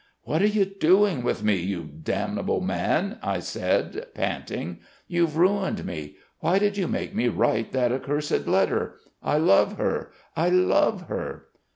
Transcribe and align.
"'What 0.23 0.41
are 0.41 0.47
you 0.47 0.65
doing 0.65 1.21
with 1.21 1.43
me, 1.43 1.57
you 1.57 1.83
damnable 1.83 2.59
man?' 2.59 3.19
I 3.21 3.37
said 3.39 4.07
panting. 4.15 4.79
'You've 5.07 5.37
ruined 5.37 5.85
me! 5.85 6.15
Why 6.39 6.57
did 6.57 6.75
you 6.75 6.87
make 6.87 7.13
me 7.13 7.27
write 7.27 7.71
that 7.73 7.91
cursed 8.01 8.47
letter? 8.47 8.95
I 9.21 9.37
love 9.37 9.77
her! 9.77 10.11
I 10.35 10.49
love 10.49 11.03
her!' 11.03 11.49